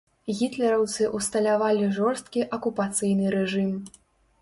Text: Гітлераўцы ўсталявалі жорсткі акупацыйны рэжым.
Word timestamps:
Гітлераўцы 0.37 1.09
ўсталявалі 1.19 1.91
жорсткі 1.99 2.49
акупацыйны 2.61 3.39
рэжым. 3.41 3.73